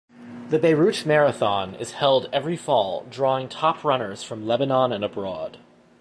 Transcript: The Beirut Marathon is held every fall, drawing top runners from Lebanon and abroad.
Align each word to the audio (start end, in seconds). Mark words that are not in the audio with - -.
The 0.49 0.57
Beirut 0.57 1.05
Marathon 1.05 1.75
is 1.75 1.91
held 1.91 2.27
every 2.33 2.57
fall, 2.57 3.05
drawing 3.11 3.47
top 3.49 3.83
runners 3.83 4.23
from 4.23 4.47
Lebanon 4.47 4.91
and 4.91 5.03
abroad. 5.05 5.59